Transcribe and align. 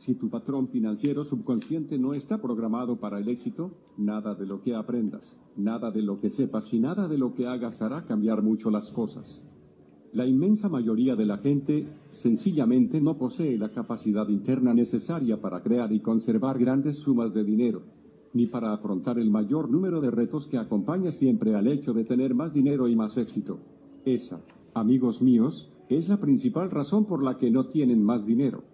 Si 0.00 0.14
tu 0.14 0.30
patrón 0.30 0.66
financiero 0.66 1.24
subconsciente 1.24 1.98
no 1.98 2.14
está 2.14 2.40
programado 2.40 2.98
para 2.98 3.18
el 3.18 3.28
éxito, 3.28 3.70
nada 3.98 4.34
de 4.34 4.46
lo 4.46 4.62
que 4.62 4.74
aprendas, 4.74 5.38
nada 5.58 5.90
de 5.90 6.00
lo 6.00 6.18
que 6.18 6.30
sepas 6.30 6.72
y 6.72 6.80
nada 6.80 7.06
de 7.06 7.18
lo 7.18 7.34
que 7.34 7.46
hagas 7.46 7.82
hará 7.82 8.06
cambiar 8.06 8.40
mucho 8.40 8.70
las 8.70 8.92
cosas. 8.92 9.52
La 10.14 10.24
inmensa 10.24 10.70
mayoría 10.70 11.16
de 11.16 11.26
la 11.26 11.36
gente 11.36 11.86
sencillamente 12.08 12.98
no 12.98 13.18
posee 13.18 13.58
la 13.58 13.72
capacidad 13.72 14.26
interna 14.30 14.72
necesaria 14.72 15.38
para 15.38 15.62
crear 15.62 15.92
y 15.92 16.00
conservar 16.00 16.58
grandes 16.58 16.96
sumas 16.96 17.34
de 17.34 17.44
dinero, 17.44 17.82
ni 18.32 18.46
para 18.46 18.72
afrontar 18.72 19.18
el 19.18 19.30
mayor 19.30 19.70
número 19.70 20.00
de 20.00 20.10
retos 20.10 20.46
que 20.46 20.56
acompaña 20.56 21.12
siempre 21.12 21.54
al 21.54 21.66
hecho 21.66 21.92
de 21.92 22.04
tener 22.04 22.34
más 22.34 22.54
dinero 22.54 22.88
y 22.88 22.96
más 22.96 23.18
éxito. 23.18 23.58
Esa, 24.06 24.40
amigos 24.72 25.20
míos, 25.20 25.70
es 25.90 26.08
la 26.08 26.18
principal 26.18 26.70
razón 26.70 27.04
por 27.04 27.22
la 27.22 27.36
que 27.36 27.50
no 27.50 27.66
tienen 27.66 28.02
más 28.02 28.24
dinero. 28.24 28.69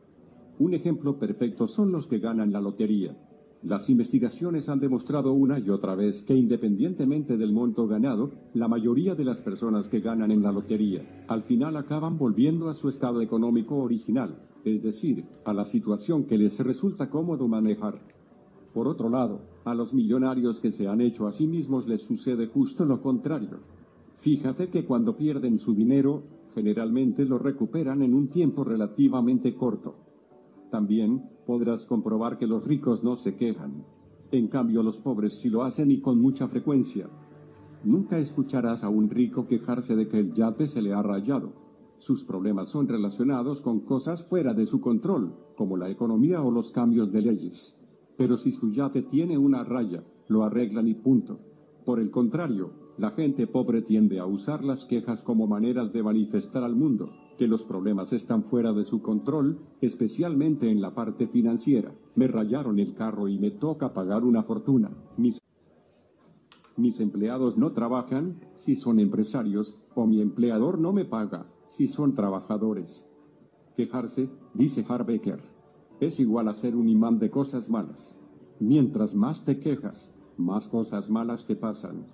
Un 0.59 0.73
ejemplo 0.73 1.19
perfecto 1.19 1.69
son 1.69 1.93
los 1.93 2.07
que 2.07 2.19
ganan 2.19 2.51
la 2.51 2.63
lotería. 2.63 3.15
Las 3.63 3.91
investigaciones 3.91 4.69
han 4.69 4.81
demostrado 4.81 5.33
una 5.33 5.59
y 5.59 5.69
otra 5.69 5.95
vez 5.95 6.23
que 6.23 6.35
independientemente 6.35 7.37
del 7.37 7.53
monto 7.53 7.87
ganado, 7.87 8.31
la 8.55 8.69
mayoría 8.69 9.15
de 9.15 9.25
las 9.25 9.43
personas 9.43 9.89
que 9.89 10.01
ganan 10.01 10.31
en 10.31 10.43
la 10.43 10.53
lotería 10.53 11.25
al 11.29 11.43
final 11.43 11.77
acaban 11.77 12.17
volviendo 12.17 12.71
a 12.71 12.75
su 12.75 12.89
estado 12.89 13.21
económico 13.21 13.77
original, 13.77 14.39
es 14.65 14.83
decir, 14.83 15.27
a 15.45 15.53
la 15.53 15.65
situación 15.65 16.25
que 16.25 16.39
les 16.39 16.59
resulta 16.61 17.11
cómodo 17.11 17.49
manejar. 17.49 17.99
Por 18.73 18.89
otro 18.89 19.11
lado, 19.11 19.41
a 19.65 19.75
los 19.75 19.93
millonarios 19.93 20.61
que 20.61 20.71
se 20.71 20.87
han 20.87 21.01
hecho 21.01 21.27
a 21.27 21.33
sí 21.33 21.47
mismos 21.47 21.87
les 21.87 22.03
sucede 22.03 22.47
justo 22.47 22.87
lo 22.87 23.03
contrario. 23.03 23.59
Fíjate 24.15 24.69
que 24.69 24.87
cuando 24.87 25.17
pierden 25.17 25.59
su 25.59 25.75
dinero, 25.75 26.23
generalmente 26.55 27.27
lo 27.27 27.39
recuperan 27.39 28.01
en 28.01 28.15
un 28.15 28.29
tiempo 28.29 28.65
relativamente 28.65 29.55
corto. 29.55 30.06
También 30.71 31.29
podrás 31.47 31.85
comprobar 31.85 32.39
que 32.39 32.47
los 32.47 32.67
ricos 32.67 33.05
no 33.05 33.17
se 33.17 33.37
quejan. 33.37 33.85
En 34.33 34.49
cambio, 34.49 34.83
los 34.83 34.99
pobres 34.99 35.39
sí 35.39 35.49
lo 35.49 35.63
hacen 35.63 35.91
y 35.91 36.01
con 36.01 36.21
mucha 36.21 36.49
frecuencia. 36.49 37.09
Nunca 37.85 38.19
escucharás 38.19 38.83
a 38.83 38.89
un 38.89 39.09
rico 39.09 39.47
quejarse 39.47 39.95
de 39.95 40.09
que 40.09 40.19
el 40.19 40.33
yate 40.33 40.67
se 40.67 40.83
le 40.83 40.93
ha 40.93 41.03
rayado. 41.03 41.53
Sus 41.99 42.25
problemas 42.25 42.69
son 42.69 42.89
relacionados 42.89 43.63
con 43.63 43.81
cosas 43.81 44.29
fuera 44.29 44.53
de 44.53 44.67
su 44.67 44.81
control, 44.81 45.35
como 45.57 45.77
la 45.77 45.89
economía 45.89 46.43
o 46.43 46.51
los 46.51 46.73
cambios 46.73 47.13
de 47.13 47.23
leyes. 47.23 47.77
Pero 48.17 48.37
si 48.37 48.51
su 48.51 48.71
yate 48.71 49.03
tiene 49.03 49.39
una 49.39 49.63
raya, 49.63 50.05
lo 50.29 50.43
arreglan 50.43 50.89
y 50.89 50.95
punto. 50.95 51.39
Por 51.85 52.01
el 52.01 52.11
contrario, 52.11 52.86
la 52.99 53.11
gente 53.11 53.47
pobre 53.47 53.83
tiende 53.83 54.19
a 54.19 54.27
usar 54.27 54.65
las 54.65 54.87
quejas 54.87 55.23
como 55.23 55.47
maneras 55.47 55.93
de 55.93 56.03
manifestar 56.03 56.65
al 56.65 56.77
mundo 56.77 57.11
que 57.37 57.47
los 57.47 57.65
problemas 57.65 58.15
están 58.15 58.43
fuera 58.43 58.73
de 58.73 58.85
su 58.85 59.03
control, 59.03 59.61
especialmente 59.83 60.71
en 60.71 60.81
la 60.81 60.95
parte 60.95 61.27
financiera. 61.27 61.95
Me 62.15 62.27
rayaron 62.27 62.79
el 62.79 62.95
carro 62.95 63.29
y 63.29 63.39
me 63.39 63.51
toca 63.51 63.93
pagar 63.93 64.25
una 64.25 64.43
fortuna. 64.43 64.91
Mis, 65.17 65.41
empleados 67.01 67.59
no 67.59 67.73
trabajan, 67.73 68.41
si 68.55 68.77
son 68.77 68.99
empresarios, 68.99 69.79
o 69.95 70.07
mi 70.07 70.23
empleador 70.23 70.79
no 70.79 70.93
me 70.93 71.05
paga, 71.05 71.47
si 71.67 71.89
son 71.89 72.15
trabajadores. 72.15 73.13
Quejarse, 73.77 74.31
dice 74.55 74.85
Harbecker, 74.89 75.41
es 76.01 76.19
igual 76.21 76.49
a 76.49 76.55
ser 76.55 76.75
un 76.77 76.89
imán 76.89 77.19
de 77.19 77.29
cosas 77.31 77.69
malas. 77.69 78.19
Mientras 78.59 79.15
más 79.15 79.45
te 79.45 79.59
quejas, 79.59 80.15
más 80.39 80.69
cosas 80.69 81.11
malas 81.11 81.45
te 81.45 81.57
pasan. 81.57 82.07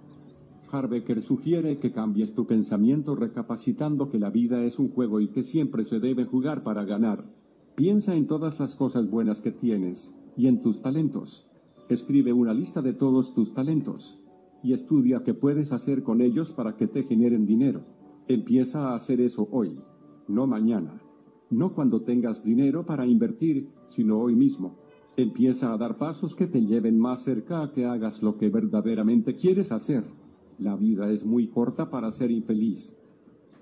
Harbecker 0.73 1.21
sugiere 1.21 1.79
que 1.79 1.93
cambies 1.93 2.33
tu 2.33 2.47
pensamiento 2.47 3.15
recapacitando 3.15 4.09
que 4.09 4.19
la 4.19 4.31
vida 4.31 4.65
es 4.65 4.79
un 4.79 4.89
juego 4.89 5.21
y 5.21 5.29
que 5.29 5.43
siempre 5.43 5.85
se 5.85 6.01
debe 6.01 6.25
jugar 6.25 6.63
para 6.63 6.87
ganar. 6.87 7.31
Piensa 7.75 8.17
en 8.17 8.27
todas 8.27 8.59
las 8.59 8.75
cosas 8.75 9.11
buenas 9.11 9.43
que 9.43 9.53
tienes 9.53 10.19
y 10.35 10.47
en 10.47 10.63
tus 10.63 10.81
talentos. 10.81 11.51
Escribe 11.91 12.33
una 12.33 12.55
lista 12.55 12.81
de 12.81 12.95
todos 12.95 13.35
tus 13.35 13.53
talentos 13.53 14.25
y 14.63 14.73
estudia 14.73 15.23
qué 15.23 15.35
puedes 15.35 15.73
hacer 15.73 16.03
con 16.03 16.23
ellos 16.23 16.55
para 16.55 16.75
que 16.75 16.87
te 16.87 17.03
generen 17.03 17.45
dinero. 17.45 17.85
Empieza 18.27 18.89
a 18.89 18.95
hacer 18.95 19.21
eso 19.21 19.49
hoy, 19.53 19.79
no 20.27 20.47
mañana. 20.47 21.03
No 21.51 21.75
cuando 21.75 22.01
tengas 22.01 22.43
dinero 22.43 22.87
para 22.87 23.05
invertir, 23.05 23.69
sino 23.87 24.19
hoy 24.19 24.37
mismo. 24.37 24.79
Empieza 25.19 25.75
a 25.75 25.77
dar 25.77 25.99
pasos 25.99 26.35
que 26.35 26.47
te 26.47 26.65
lleven 26.65 26.99
más 26.99 27.25
cerca 27.25 27.63
a 27.63 27.73
que 27.73 27.85
hagas 27.85 28.23
lo 28.23 28.39
que 28.39 28.49
verdaderamente 28.49 29.35
quieres 29.35 29.71
hacer. 29.71 30.22
La 30.59 30.77
vida 30.77 31.11
es 31.11 31.25
muy 31.25 31.49
corta 31.49 31.91
para 31.91 32.13
ser 32.13 32.31
infeliz. 32.31 32.97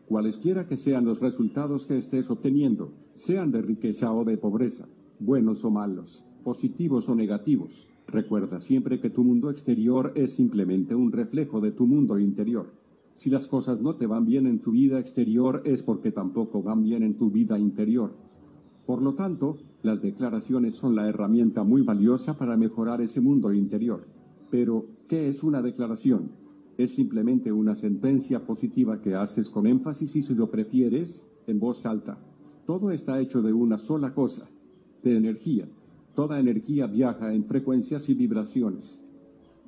Cualesquiera 0.08 0.66
que 0.66 0.76
sean 0.76 1.04
los 1.04 1.20
resultados 1.20 1.86
que 1.86 1.96
estés 1.96 2.30
obteniendo, 2.30 2.92
sean 3.14 3.50
de 3.52 3.62
riqueza 3.62 4.12
o 4.12 4.24
de 4.24 4.36
pobreza, 4.36 4.88
buenos 5.20 5.64
o 5.64 5.70
malos, 5.70 6.24
positivos 6.42 7.08
o 7.08 7.14
negativos, 7.14 7.88
recuerda 8.08 8.60
siempre 8.60 9.00
que 9.00 9.10
tu 9.10 9.22
mundo 9.22 9.50
exterior 9.50 10.12
es 10.16 10.34
simplemente 10.34 10.94
un 10.94 11.12
reflejo 11.12 11.60
de 11.60 11.70
tu 11.70 11.86
mundo 11.86 12.18
interior. 12.18 12.72
Si 13.14 13.30
las 13.30 13.46
cosas 13.46 13.80
no 13.80 13.94
te 13.94 14.06
van 14.06 14.24
bien 14.24 14.46
en 14.46 14.60
tu 14.60 14.72
vida 14.72 14.98
exterior 14.98 15.62
es 15.64 15.82
porque 15.82 16.10
tampoco 16.10 16.62
van 16.62 16.82
bien 16.82 17.02
en 17.02 17.16
tu 17.16 17.30
vida 17.30 17.58
interior. 17.58 18.12
Por 18.86 19.02
lo 19.02 19.14
tanto, 19.14 19.58
las 19.82 20.02
declaraciones 20.02 20.74
son 20.74 20.96
la 20.96 21.08
herramienta 21.08 21.62
muy 21.62 21.82
valiosa 21.82 22.36
para 22.36 22.56
mejorar 22.56 23.00
ese 23.00 23.20
mundo 23.20 23.52
interior. 23.52 24.06
Pero, 24.50 24.86
¿qué 25.06 25.28
es 25.28 25.44
una 25.44 25.62
declaración? 25.62 26.32
Es 26.82 26.94
simplemente 26.94 27.52
una 27.52 27.76
sentencia 27.76 28.44
positiva 28.44 29.00
que 29.00 29.14
haces 29.14 29.50
con 29.50 29.66
énfasis 29.66 30.16
y 30.16 30.22
si 30.22 30.34
lo 30.34 30.50
prefieres, 30.50 31.26
en 31.46 31.58
voz 31.58 31.86
alta. 31.86 32.18
Todo 32.64 32.90
está 32.90 33.20
hecho 33.20 33.42
de 33.42 33.52
una 33.52 33.78
sola 33.78 34.14
cosa, 34.14 34.48
de 35.02 35.16
energía. 35.16 35.68
Toda 36.14 36.38
energía 36.40 36.86
viaja 36.86 37.32
en 37.32 37.44
frecuencias 37.44 38.08
y 38.08 38.14
vibraciones, 38.14 39.04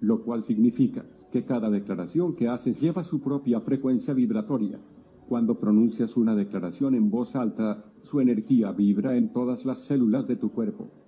lo 0.00 0.22
cual 0.22 0.44
significa 0.44 1.04
que 1.30 1.44
cada 1.44 1.70
declaración 1.70 2.34
que 2.34 2.48
haces 2.48 2.80
lleva 2.80 3.02
su 3.02 3.20
propia 3.20 3.60
frecuencia 3.60 4.14
vibratoria. 4.14 4.78
Cuando 5.28 5.58
pronuncias 5.58 6.16
una 6.16 6.34
declaración 6.34 6.94
en 6.94 7.10
voz 7.10 7.36
alta, 7.36 7.84
su 8.02 8.20
energía 8.20 8.72
vibra 8.72 9.16
en 9.16 9.32
todas 9.32 9.64
las 9.64 9.80
células 9.80 10.26
de 10.26 10.36
tu 10.36 10.52
cuerpo. 10.52 11.01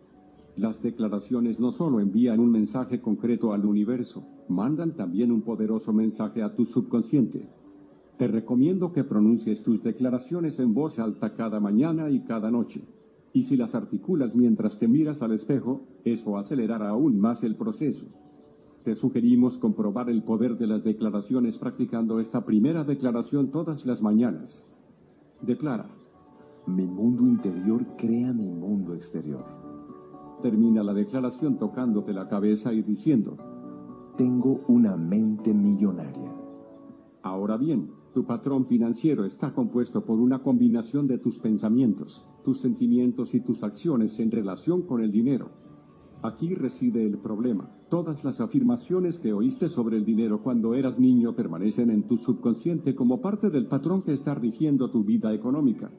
Las 0.57 0.81
declaraciones 0.81 1.59
no 1.59 1.73
solo 1.73 1.99
envían 1.99 2.39
un 2.39 2.51
mensaje 2.51 3.01
concreto 3.01 3.53
al 3.53 3.67
universo, 3.67 4.25
mandan 4.49 4.95
también 4.95 5.33
un 5.33 5.43
poderoso 5.43 5.93
mensaje 5.93 6.45
a 6.45 6.55
tu 6.55 6.65
subconsciente. 6.65 7.49
Te 8.17 8.29
recomiendo 8.29 8.93
que 8.93 9.03
pronuncies 9.03 9.65
tus 9.65 9.83
declaraciones 9.83 10.61
en 10.61 10.73
voz 10.73 11.01
alta 11.01 11.35
cada 11.35 11.59
mañana 11.59 12.09
y 12.11 12.21
cada 12.21 12.53
noche. 12.53 12.83
Y 13.33 13.43
si 13.43 13.57
las 13.57 13.75
articulas 13.75 14.37
mientras 14.37 14.79
te 14.79 14.87
miras 14.87 15.23
al 15.23 15.33
espejo, 15.33 15.89
eso 16.05 16.39
acelerará 16.39 16.91
aún 16.91 17.19
más 17.19 17.43
el 17.43 17.57
proceso. 17.57 18.07
Te 18.85 18.95
sugerimos 18.95 19.57
comprobar 19.57 20.09
el 20.09 20.23
poder 20.23 20.57
de 20.57 20.69
las 20.69 20.85
declaraciones 20.85 21.59
practicando 21.59 22.21
esta 22.21 22.45
primera 22.45 22.85
declaración 22.85 23.51
todas 23.51 23.87
las 23.87 24.03
mañanas. 24.03 24.69
Declara. 25.43 25.91
Mi 26.69 26.87
mundo 26.87 27.25
interior 27.25 27.85
crea 27.97 28.33
mi 28.33 28.49
mundo 28.49 28.95
exterior. 28.95 29.64
Termina 30.45 30.83
la 30.83 30.93
declaración 30.93 31.57
tocándote 31.57 32.13
la 32.13 32.29
cabeza 32.29 32.71
y 32.75 32.83
diciendo, 32.83 33.39
tengo 34.15 34.63
una 34.69 34.95
mente 34.95 35.55
millonaria. 35.55 36.35
Ahora 37.23 37.57
bien, 37.57 37.91
tu 38.13 38.27
patrón 38.27 38.67
financiero 38.67 39.25
está 39.25 39.55
compuesto 39.55 40.05
por 40.05 40.21
una 40.21 40.43
combinación 40.43 41.07
de 41.07 41.17
tus 41.17 41.39
pensamientos, 41.39 42.29
tus 42.45 42.61
sentimientos 42.61 43.33
y 43.33 43.41
tus 43.41 43.63
acciones 43.63 44.21
en 44.21 44.31
relación 44.31 44.83
con 44.83 45.01
el 45.01 45.11
dinero. 45.11 45.49
Aquí 46.21 46.55
reside 46.55 47.07
el 47.07 47.17
problema. 47.17 47.71
Todas 47.89 48.23
las 48.23 48.43
afirmaciones 48.43 49.19
que 49.19 49.33
oíste 49.33 49.71
sobre 49.71 49.97
el 49.97 50.05
dinero 50.05 50.43
cuando 50.43 50.75
eras 50.75 50.99
niño 50.99 51.35
permanecen 51.35 51.89
en 51.89 52.07
tu 52.07 52.19
subconsciente 52.19 52.95
como 52.95 53.23
parte 53.23 53.49
del 53.49 53.67
patrón 53.67 54.03
que 54.03 54.13
está 54.13 54.35
rigiendo 54.35 54.91
tu 54.91 55.05
vida 55.05 55.33
económica. 55.33 55.91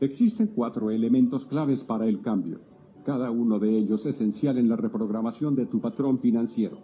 Existen 0.00 0.46
cuatro 0.46 0.90
elementos 0.90 1.44
claves 1.44 1.84
para 1.84 2.06
el 2.06 2.22
cambio, 2.22 2.60
cada 3.06 3.30
uno 3.30 3.60
de 3.60 3.78
ellos 3.78 4.04
esencial 4.04 4.58
en 4.58 4.68
la 4.68 4.74
reprogramación 4.74 5.54
de 5.54 5.66
tu 5.66 5.80
patrón 5.80 6.18
financiero 6.18 6.78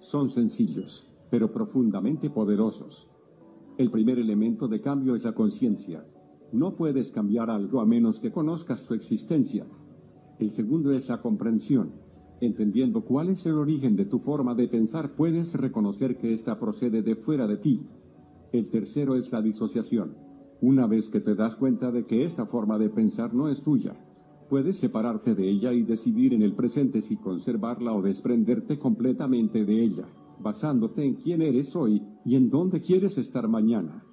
son 0.00 0.30
sencillos, 0.30 1.12
pero 1.28 1.52
profundamente 1.52 2.30
poderosos. 2.30 3.10
El 3.76 3.90
primer 3.90 4.18
elemento 4.18 4.68
de 4.68 4.80
cambio 4.80 5.14
es 5.14 5.24
la 5.24 5.34
conciencia. 5.34 6.02
No 6.50 6.74
puedes 6.76 7.10
cambiar 7.10 7.50
algo 7.50 7.82
a 7.82 7.84
menos 7.84 8.20
que 8.20 8.32
conozcas 8.32 8.84
su 8.84 8.94
existencia. 8.94 9.66
El 10.38 10.48
segundo 10.48 10.94
es 10.94 11.10
la 11.10 11.20
comprensión. 11.20 11.92
Entendiendo 12.40 13.04
cuál 13.04 13.28
es 13.28 13.44
el 13.44 13.58
origen 13.58 13.96
de 13.96 14.06
tu 14.06 14.18
forma 14.18 14.54
de 14.54 14.68
pensar, 14.68 15.14
puedes 15.14 15.56
reconocer 15.56 16.16
que 16.16 16.32
ésta 16.32 16.58
procede 16.58 17.02
de 17.02 17.16
fuera 17.16 17.46
de 17.46 17.58
ti. 17.58 17.86
El 18.50 18.70
tercero 18.70 19.14
es 19.14 19.30
la 19.30 19.42
disociación. 19.42 20.16
Una 20.62 20.86
vez 20.86 21.10
que 21.10 21.20
te 21.20 21.34
das 21.34 21.54
cuenta 21.54 21.92
de 21.92 22.06
que 22.06 22.24
esta 22.24 22.46
forma 22.46 22.78
de 22.78 22.88
pensar 22.88 23.34
no 23.34 23.50
es 23.50 23.62
tuya, 23.62 24.05
Puedes 24.48 24.78
separarte 24.78 25.34
de 25.34 25.48
ella 25.50 25.72
y 25.72 25.82
decidir 25.82 26.32
en 26.32 26.42
el 26.42 26.54
presente 26.54 27.00
si 27.00 27.16
conservarla 27.16 27.92
o 27.92 28.00
desprenderte 28.00 28.78
completamente 28.78 29.64
de 29.64 29.82
ella, 29.82 30.06
basándote 30.38 31.04
en 31.04 31.14
quién 31.16 31.42
eres 31.42 31.74
hoy 31.74 32.00
y 32.24 32.36
en 32.36 32.48
dónde 32.48 32.80
quieres 32.80 33.18
estar 33.18 33.48
mañana. 33.48 34.04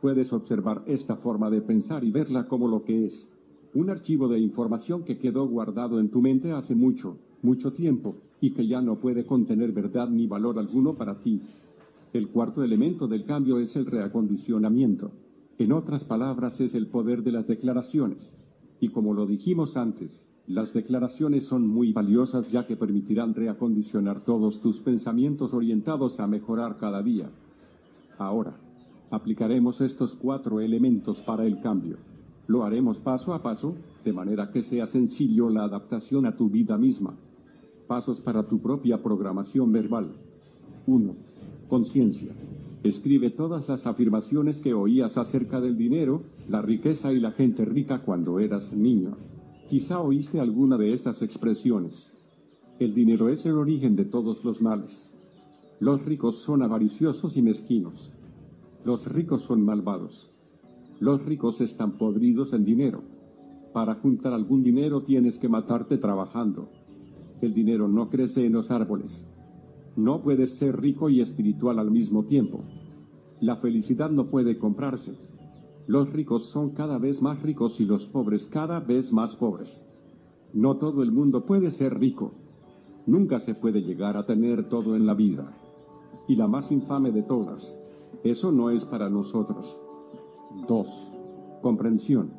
Puedes 0.00 0.32
observar 0.32 0.84
esta 0.86 1.16
forma 1.16 1.50
de 1.50 1.60
pensar 1.60 2.02
y 2.02 2.10
verla 2.10 2.48
como 2.48 2.66
lo 2.66 2.82
que 2.82 3.04
es, 3.04 3.34
Un 3.74 3.90
archivo 3.90 4.28
de 4.28 4.40
información 4.40 5.04
que 5.04 5.18
quedó 5.18 5.46
guardado 5.46 6.00
en 6.00 6.08
tu 6.08 6.22
mente 6.22 6.52
hace 6.52 6.74
mucho, 6.74 7.18
mucho 7.42 7.70
tiempo, 7.70 8.16
y 8.40 8.52
que 8.52 8.66
ya 8.66 8.80
no 8.80 8.98
puede 8.98 9.26
contener 9.26 9.72
verdad 9.72 10.08
ni 10.08 10.26
valor 10.26 10.58
alguno 10.58 10.94
para 10.94 11.20
ti. 11.20 11.42
El 12.14 12.28
cuarto 12.28 12.64
elemento 12.64 13.06
del 13.06 13.26
cambio 13.26 13.58
es 13.58 13.76
el 13.76 13.84
reacondicionamiento. 13.84 15.12
En 15.58 15.72
otras 15.72 16.04
palabras, 16.04 16.58
es 16.62 16.74
el 16.74 16.86
poder 16.86 17.22
de 17.22 17.32
las 17.32 17.46
declaraciones. 17.46 18.38
Y 18.80 18.88
como 18.88 19.14
lo 19.14 19.26
dijimos 19.26 19.76
antes, 19.76 20.28
las 20.46 20.72
declaraciones 20.72 21.44
son 21.44 21.66
muy 21.66 21.92
valiosas 21.92 22.50
ya 22.50 22.66
que 22.66 22.76
permitirán 22.76 23.34
reacondicionar 23.34 24.24
todos 24.24 24.60
tus 24.60 24.80
pensamientos 24.80 25.52
orientados 25.52 26.20
a 26.20 26.26
mejorar 26.26 26.78
cada 26.78 27.02
día. 27.02 27.30
Ahora, 28.16 28.58
aplicaremos 29.10 29.80
estos 29.80 30.14
cuatro 30.14 30.60
elementos 30.60 31.22
para 31.22 31.44
el 31.44 31.60
cambio. 31.60 31.98
Lo 32.46 32.64
haremos 32.64 32.98
paso 32.98 33.34
a 33.34 33.42
paso, 33.42 33.76
de 34.04 34.12
manera 34.14 34.50
que 34.50 34.62
sea 34.62 34.86
sencillo 34.86 35.50
la 35.50 35.64
adaptación 35.64 36.24
a 36.24 36.34
tu 36.34 36.48
vida 36.48 36.78
misma. 36.78 37.14
Pasos 37.86 38.22
para 38.22 38.46
tu 38.48 38.58
propia 38.60 39.02
programación 39.02 39.70
verbal. 39.70 40.14
1. 40.86 41.14
Conciencia. 41.68 42.32
Escribe 42.82 43.28
todas 43.30 43.68
las 43.68 43.86
afirmaciones 43.86 44.60
que 44.60 44.72
oías 44.72 45.18
acerca 45.18 45.60
del 45.60 45.76
dinero, 45.76 46.22
la 46.48 46.62
riqueza 46.62 47.12
y 47.12 47.20
la 47.20 47.32
gente 47.32 47.66
rica 47.66 48.00
cuando 48.02 48.40
eras 48.40 48.72
niño. 48.72 49.16
Quizá 49.68 50.00
oíste 50.00 50.40
alguna 50.40 50.78
de 50.78 50.94
estas 50.94 51.20
expresiones. 51.20 52.14
El 52.78 52.94
dinero 52.94 53.28
es 53.28 53.44
el 53.44 53.58
origen 53.58 53.96
de 53.96 54.06
todos 54.06 54.44
los 54.44 54.62
males. 54.62 55.12
Los 55.78 56.02
ricos 56.06 56.36
son 56.36 56.62
avariciosos 56.62 57.36
y 57.36 57.42
mezquinos. 57.42 58.14
Los 58.82 59.12
ricos 59.12 59.42
son 59.42 59.62
malvados. 59.62 60.30
Los 61.00 61.22
ricos 61.26 61.60
están 61.60 61.98
podridos 61.98 62.54
en 62.54 62.64
dinero. 62.64 63.02
Para 63.74 63.96
juntar 63.96 64.32
algún 64.32 64.62
dinero 64.62 65.02
tienes 65.02 65.38
que 65.38 65.50
matarte 65.50 65.98
trabajando. 65.98 66.70
El 67.42 67.52
dinero 67.52 67.88
no 67.88 68.08
crece 68.08 68.46
en 68.46 68.54
los 68.54 68.70
árboles. 68.70 69.28
No 69.96 70.22
puedes 70.22 70.56
ser 70.56 70.80
rico 70.80 71.10
y 71.10 71.20
espiritual 71.20 71.78
al 71.78 71.90
mismo 71.90 72.24
tiempo. 72.24 72.64
La 73.40 73.56
felicidad 73.56 74.10
no 74.10 74.26
puede 74.26 74.56
comprarse. 74.56 75.27
Los 75.88 76.12
ricos 76.12 76.44
son 76.44 76.72
cada 76.74 76.98
vez 76.98 77.22
más 77.22 77.40
ricos 77.40 77.80
y 77.80 77.86
los 77.86 78.10
pobres 78.10 78.46
cada 78.46 78.78
vez 78.78 79.10
más 79.10 79.36
pobres. 79.36 79.88
No 80.52 80.76
todo 80.76 81.02
el 81.02 81.12
mundo 81.12 81.46
puede 81.46 81.70
ser 81.70 81.98
rico. 81.98 82.34
Nunca 83.06 83.40
se 83.40 83.54
puede 83.54 83.80
llegar 83.80 84.18
a 84.18 84.26
tener 84.26 84.68
todo 84.68 84.96
en 84.96 85.06
la 85.06 85.14
vida. 85.14 85.56
Y 86.28 86.36
la 86.36 86.46
más 86.46 86.72
infame 86.72 87.10
de 87.10 87.22
todas, 87.22 87.80
eso 88.22 88.52
no 88.52 88.68
es 88.68 88.84
para 88.84 89.08
nosotros. 89.08 89.80
2. 90.68 91.14
Comprensión. 91.62 92.34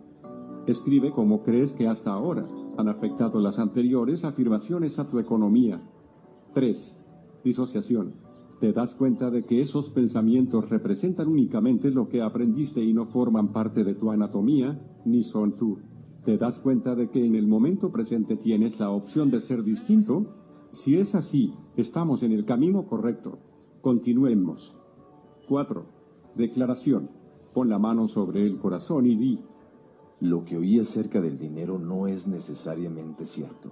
Escribe 0.67 1.11
cómo 1.11 1.41
crees 1.41 1.71
que 1.71 1.87
hasta 1.87 2.11
ahora 2.11 2.47
han 2.77 2.87
afectado 2.87 3.39
las 3.39 3.57
anteriores 3.57 4.25
afirmaciones 4.25 4.99
a 4.99 5.07
tu 5.07 5.17
economía. 5.17 5.81
3. 6.53 7.01
Disociación. 7.43 8.28
Te 8.59 8.73
das 8.73 8.93
cuenta 8.93 9.31
de 9.31 9.45
que 9.45 9.61
esos 9.61 9.89
pensamientos 9.89 10.69
representan 10.69 11.29
únicamente 11.29 11.91
lo 11.91 12.09
que 12.09 12.21
aprendiste 12.21 12.83
y 12.83 12.93
no 12.93 13.05
forman 13.05 13.53
parte 13.53 13.85
de 13.85 13.95
tu 13.95 14.11
anatomía, 14.11 14.77
ni 15.05 15.23
son 15.23 15.55
tú. 15.55 15.79
Te 16.25 16.37
das 16.37 16.59
cuenta 16.59 16.93
de 16.93 17.09
que 17.09 17.25
en 17.25 17.35
el 17.35 17.47
momento 17.47 17.89
presente 17.89 18.35
tienes 18.35 18.77
la 18.77 18.89
opción 18.89 19.31
de 19.31 19.39
ser 19.39 19.63
distinto. 19.63 20.35
Si 20.71 20.97
es 20.97 21.15
así, 21.15 21.53
estamos 21.77 22.21
en 22.21 22.33
el 22.33 22.43
camino 22.43 22.85
correcto. 22.85 23.39
Continuemos. 23.79 24.75
4. 25.47 25.85
Declaración. 26.35 27.09
Pon 27.53 27.69
la 27.69 27.79
mano 27.79 28.09
sobre 28.09 28.45
el 28.45 28.59
corazón 28.59 29.05
y 29.05 29.15
di. 29.15 29.39
Lo 30.19 30.43
que 30.43 30.57
oí 30.57 30.79
acerca 30.79 31.21
del 31.21 31.39
dinero 31.39 31.79
no 31.79 32.07
es 32.07 32.27
necesariamente 32.27 33.25
cierto 33.25 33.71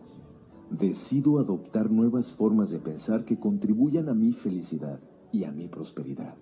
decido 0.72 1.40
adoptar 1.40 1.92
nuevas 1.92 2.34
formas 2.34 2.70
de 2.70 2.80
pensar 2.80 3.26
que 3.26 3.40
contribuyan 3.40 4.10
a 4.10 4.14
mi 4.14 4.32
felicidad 4.32 5.00
y 5.32 5.44
a 5.44 5.52
mi 5.52 5.68
prosperidad. 5.68 6.36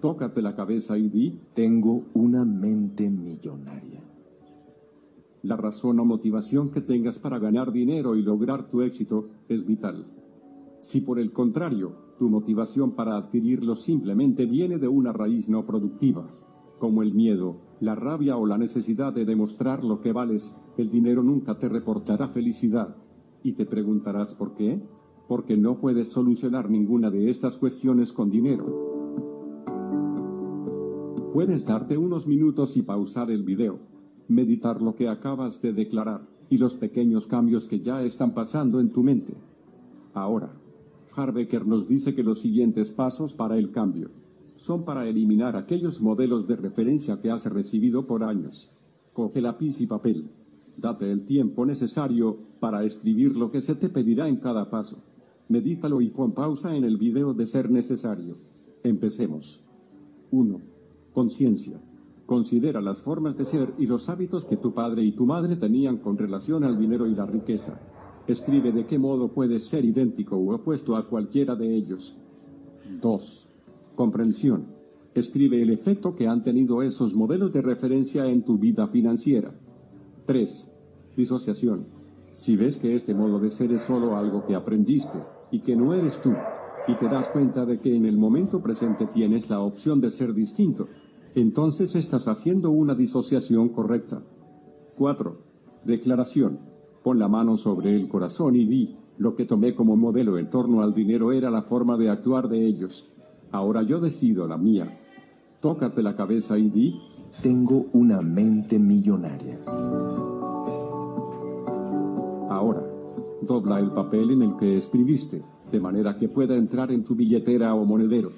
Tócate 0.00 0.42
la 0.42 0.56
cabeza 0.56 0.98
y 0.98 1.08
di, 1.08 1.40
tengo 1.54 2.06
una 2.14 2.44
mente 2.44 3.08
millonaria. 3.08 4.02
La 5.42 5.56
razón 5.56 5.98
o 6.00 6.04
motivación 6.04 6.70
que 6.70 6.80
tengas 6.80 7.18
para 7.18 7.38
ganar 7.38 7.72
dinero 7.72 8.16
y 8.16 8.22
lograr 8.22 8.68
tu 8.68 8.82
éxito 8.82 9.28
es 9.48 9.66
vital. 9.66 10.06
Si 10.80 11.00
por 11.00 11.18
el 11.18 11.32
contrario, 11.32 12.14
tu 12.18 12.28
motivación 12.28 12.92
para 12.92 13.16
adquirirlo 13.16 13.74
simplemente 13.74 14.46
viene 14.46 14.78
de 14.78 14.88
una 14.88 15.12
raíz 15.12 15.48
no 15.48 15.64
productiva, 15.66 16.30
como 16.78 17.02
el 17.02 17.14
miedo, 17.14 17.60
la 17.80 17.94
rabia 17.94 18.36
o 18.36 18.46
la 18.46 18.58
necesidad 18.58 19.12
de 19.12 19.24
demostrar 19.24 19.84
lo 19.84 20.00
que 20.00 20.12
vales, 20.12 20.60
el 20.76 20.88
dinero 20.88 21.22
nunca 21.22 21.58
te 21.58 21.68
reportará 21.68 22.28
felicidad. 22.28 22.96
Y 23.42 23.52
te 23.52 23.66
preguntarás 23.66 24.34
por 24.34 24.54
qué. 24.54 24.80
Porque 25.28 25.56
no 25.56 25.78
puedes 25.78 26.08
solucionar 26.08 26.68
ninguna 26.68 27.10
de 27.10 27.30
estas 27.30 27.56
cuestiones 27.56 28.12
con 28.12 28.30
dinero. 28.30 28.92
Puedes 31.32 31.64
darte 31.66 31.96
unos 31.96 32.26
minutos 32.26 32.76
y 32.76 32.82
pausar 32.82 33.30
el 33.30 33.42
video, 33.42 33.78
meditar 34.28 34.82
lo 34.82 34.94
que 34.94 35.08
acabas 35.08 35.62
de 35.62 35.72
declarar 35.72 36.28
y 36.50 36.58
los 36.58 36.76
pequeños 36.76 37.26
cambios 37.26 37.66
que 37.66 37.80
ya 37.80 38.02
están 38.02 38.34
pasando 38.34 38.80
en 38.80 38.90
tu 38.92 39.02
mente. 39.02 39.32
Ahora, 40.12 40.52
Harbecker 41.16 41.66
nos 41.66 41.88
dice 41.88 42.14
que 42.14 42.22
los 42.22 42.40
siguientes 42.40 42.90
pasos 42.90 43.32
para 43.32 43.56
el 43.56 43.70
cambio 43.70 44.10
son 44.56 44.84
para 44.84 45.08
eliminar 45.08 45.56
aquellos 45.56 46.02
modelos 46.02 46.46
de 46.46 46.56
referencia 46.56 47.20
que 47.22 47.30
has 47.30 47.50
recibido 47.50 48.06
por 48.06 48.22
años. 48.22 48.70
Coge 49.14 49.40
lápiz 49.40 49.80
y 49.80 49.86
papel 49.86 50.30
Date 50.76 51.10
el 51.10 51.24
tiempo 51.24 51.64
necesario 51.66 52.38
para 52.60 52.84
escribir 52.84 53.36
lo 53.36 53.50
que 53.50 53.60
se 53.60 53.74
te 53.74 53.88
pedirá 53.88 54.28
en 54.28 54.36
cada 54.36 54.70
paso. 54.70 55.02
Medítalo 55.48 56.00
y 56.00 56.10
pon 56.10 56.32
pausa 56.32 56.74
en 56.74 56.84
el 56.84 56.96
video 56.96 57.34
de 57.34 57.46
ser 57.46 57.70
necesario. 57.70 58.36
Empecemos. 58.82 59.64
1. 60.30 60.60
Conciencia. 61.12 61.80
Considera 62.26 62.80
las 62.80 63.02
formas 63.02 63.36
de 63.36 63.44
ser 63.44 63.74
y 63.78 63.86
los 63.86 64.08
hábitos 64.08 64.44
que 64.44 64.56
tu 64.56 64.72
padre 64.72 65.02
y 65.02 65.12
tu 65.12 65.26
madre 65.26 65.56
tenían 65.56 65.98
con 65.98 66.16
relación 66.16 66.64
al 66.64 66.78
dinero 66.78 67.06
y 67.06 67.14
la 67.14 67.26
riqueza. 67.26 67.80
Escribe 68.26 68.72
de 68.72 68.86
qué 68.86 68.98
modo 68.98 69.32
puedes 69.32 69.64
ser 69.64 69.84
idéntico 69.84 70.36
u 70.36 70.52
opuesto 70.52 70.96
a 70.96 71.08
cualquiera 71.08 71.56
de 71.56 71.74
ellos. 71.74 72.16
2. 73.00 73.50
Comprensión. 73.94 74.66
Escribe 75.14 75.60
el 75.60 75.70
efecto 75.70 76.14
que 76.14 76.28
han 76.28 76.40
tenido 76.40 76.82
esos 76.82 77.14
modelos 77.14 77.52
de 77.52 77.60
referencia 77.60 78.26
en 78.26 78.42
tu 78.42 78.58
vida 78.58 78.86
financiera. 78.86 79.52
3. 80.24 80.72
Disociación. 81.16 81.86
Si 82.30 82.56
ves 82.56 82.78
que 82.78 82.94
este 82.94 83.14
modo 83.14 83.38
de 83.38 83.50
ser 83.50 83.72
es 83.72 83.82
solo 83.82 84.16
algo 84.16 84.46
que 84.46 84.54
aprendiste 84.54 85.18
y 85.50 85.60
que 85.60 85.76
no 85.76 85.92
eres 85.92 86.20
tú, 86.20 86.32
y 86.88 86.94
te 86.94 87.08
das 87.08 87.28
cuenta 87.28 87.66
de 87.66 87.80
que 87.80 87.94
en 87.94 88.06
el 88.06 88.16
momento 88.16 88.60
presente 88.60 89.06
tienes 89.06 89.50
la 89.50 89.60
opción 89.60 90.00
de 90.00 90.10
ser 90.10 90.32
distinto, 90.32 90.88
entonces 91.34 91.94
estás 91.94 92.28
haciendo 92.28 92.70
una 92.70 92.94
disociación 92.94 93.68
correcta. 93.68 94.22
4. 94.96 95.38
Declaración. 95.84 96.60
Pon 97.02 97.18
la 97.18 97.28
mano 97.28 97.56
sobre 97.56 97.96
el 97.96 98.08
corazón 98.08 98.54
y 98.56 98.64
di, 98.66 98.96
lo 99.18 99.34
que 99.34 99.44
tomé 99.44 99.74
como 99.74 99.96
modelo 99.96 100.38
en 100.38 100.50
torno 100.50 100.82
al 100.82 100.94
dinero 100.94 101.32
era 101.32 101.50
la 101.50 101.62
forma 101.62 101.96
de 101.96 102.10
actuar 102.10 102.48
de 102.48 102.66
ellos. 102.66 103.12
Ahora 103.50 103.82
yo 103.82 104.00
decido 104.00 104.46
la 104.48 104.56
mía. 104.56 104.98
Tócate 105.60 106.02
la 106.02 106.16
cabeza 106.16 106.58
y 106.58 106.70
di, 106.70 107.00
tengo 107.40 107.86
una 107.92 108.20
mente 108.20 108.78
millonaria. 108.78 109.58
Ahora, 112.50 112.84
dobla 113.40 113.80
el 113.80 113.92
papel 113.92 114.32
en 114.32 114.42
el 114.42 114.56
que 114.56 114.76
escribiste, 114.76 115.42
de 115.70 115.80
manera 115.80 116.16
que 116.18 116.28
pueda 116.28 116.56
entrar 116.56 116.92
en 116.92 117.02
tu 117.02 117.14
billetera 117.14 117.74
o 117.74 117.84
monedero. 117.84 118.30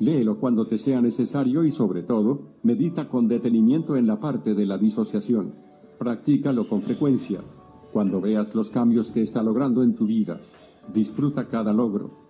Léelo 0.00 0.38
cuando 0.38 0.66
te 0.66 0.78
sea 0.78 1.02
necesario 1.02 1.64
y 1.64 1.70
sobre 1.70 2.02
todo, 2.02 2.54
medita 2.62 3.08
con 3.08 3.28
detenimiento 3.28 3.96
en 3.96 4.06
la 4.06 4.18
parte 4.18 4.54
de 4.54 4.64
la 4.64 4.78
disociación. 4.78 5.54
Practícalo 5.98 6.68
con 6.68 6.80
frecuencia. 6.80 7.40
Cuando 7.92 8.20
veas 8.20 8.54
los 8.54 8.70
cambios 8.70 9.10
que 9.10 9.22
está 9.22 9.42
logrando 9.42 9.82
en 9.82 9.94
tu 9.94 10.06
vida, 10.06 10.40
disfruta 10.92 11.48
cada 11.48 11.72
logro 11.72 12.27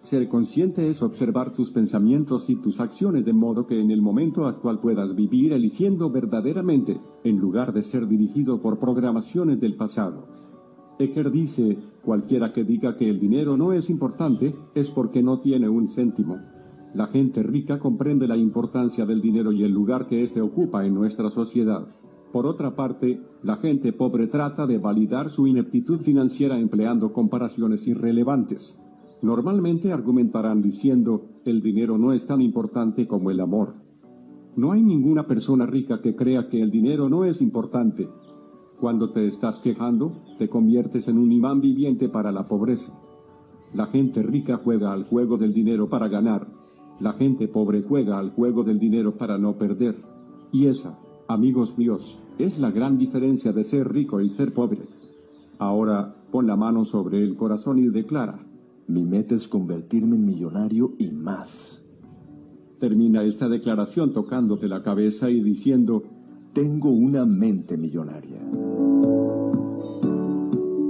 ser 0.00 0.28
consciente 0.28 0.88
es 0.88 1.02
observar 1.02 1.52
tus 1.52 1.70
pensamientos 1.70 2.48
y 2.50 2.56
tus 2.56 2.80
acciones 2.80 3.24
de 3.24 3.32
modo 3.32 3.66
que 3.66 3.80
en 3.80 3.90
el 3.90 4.00
momento 4.00 4.46
actual 4.46 4.78
puedas 4.80 5.14
vivir 5.14 5.52
eligiendo 5.52 6.10
verdaderamente 6.10 7.00
en 7.24 7.38
lugar 7.38 7.72
de 7.72 7.82
ser 7.82 8.06
dirigido 8.06 8.60
por 8.60 8.78
programaciones 8.78 9.58
del 9.60 9.74
pasado. 9.74 10.28
Ecker 10.98 11.30
dice, 11.30 11.78
cualquiera 12.02 12.52
que 12.52 12.64
diga 12.64 12.96
que 12.96 13.08
el 13.08 13.20
dinero 13.20 13.56
no 13.56 13.72
es 13.72 13.90
importante 13.90 14.54
es 14.74 14.90
porque 14.90 15.22
no 15.22 15.38
tiene 15.40 15.68
un 15.68 15.86
céntimo. 15.86 16.38
La 16.94 17.06
gente 17.08 17.42
rica 17.42 17.78
comprende 17.78 18.26
la 18.26 18.36
importancia 18.36 19.04
del 19.04 19.20
dinero 19.20 19.52
y 19.52 19.62
el 19.62 19.72
lugar 19.72 20.06
que 20.06 20.22
éste 20.22 20.40
ocupa 20.40 20.86
en 20.86 20.94
nuestra 20.94 21.28
sociedad. 21.28 21.86
Por 22.32 22.46
otra 22.46 22.74
parte, 22.74 23.20
la 23.42 23.56
gente 23.56 23.92
pobre 23.92 24.26
trata 24.26 24.66
de 24.66 24.78
validar 24.78 25.28
su 25.28 25.46
ineptitud 25.46 26.00
financiera 26.00 26.58
empleando 26.58 27.12
comparaciones 27.12 27.86
irrelevantes. 27.86 28.87
Normalmente 29.20 29.92
argumentarán 29.92 30.62
diciendo, 30.62 31.40
el 31.44 31.60
dinero 31.60 31.98
no 31.98 32.12
es 32.12 32.26
tan 32.26 32.40
importante 32.40 33.08
como 33.08 33.30
el 33.30 33.40
amor. 33.40 33.74
No 34.56 34.72
hay 34.72 34.82
ninguna 34.82 35.26
persona 35.26 35.66
rica 35.66 36.00
que 36.00 36.14
crea 36.14 36.48
que 36.48 36.60
el 36.60 36.70
dinero 36.70 37.08
no 37.08 37.24
es 37.24 37.42
importante. 37.42 38.08
Cuando 38.80 39.10
te 39.10 39.26
estás 39.26 39.60
quejando, 39.60 40.22
te 40.38 40.48
conviertes 40.48 41.08
en 41.08 41.18
un 41.18 41.32
imán 41.32 41.60
viviente 41.60 42.08
para 42.08 42.30
la 42.30 42.46
pobreza. 42.46 42.92
La 43.74 43.86
gente 43.86 44.22
rica 44.22 44.60
juega 44.62 44.92
al 44.92 45.04
juego 45.04 45.36
del 45.36 45.52
dinero 45.52 45.88
para 45.88 46.08
ganar. 46.08 46.46
La 47.00 47.12
gente 47.12 47.48
pobre 47.48 47.82
juega 47.82 48.18
al 48.18 48.30
juego 48.30 48.62
del 48.62 48.78
dinero 48.78 49.16
para 49.16 49.36
no 49.36 49.58
perder. 49.58 49.96
Y 50.52 50.66
esa, 50.66 50.98
amigos 51.26 51.76
míos, 51.76 52.20
es 52.38 52.60
la 52.60 52.70
gran 52.70 52.96
diferencia 52.96 53.52
de 53.52 53.64
ser 53.64 53.92
rico 53.92 54.20
y 54.20 54.28
ser 54.28 54.52
pobre. 54.52 54.80
Ahora 55.58 56.14
pon 56.30 56.46
la 56.46 56.56
mano 56.56 56.84
sobre 56.84 57.22
el 57.22 57.36
corazón 57.36 57.78
y 57.78 57.88
declara. 57.88 58.47
Mi 58.88 59.04
meta 59.04 59.34
es 59.34 59.48
convertirme 59.48 60.16
en 60.16 60.24
millonario 60.24 60.94
y 60.98 61.10
más. 61.10 61.84
Termina 62.80 63.22
esta 63.22 63.46
declaración 63.46 64.14
tocándote 64.14 64.66
la 64.66 64.82
cabeza 64.82 65.28
y 65.28 65.42
diciendo, 65.42 66.04
tengo 66.54 66.90
una 66.90 67.26
mente 67.26 67.76
millonaria. 67.76 68.40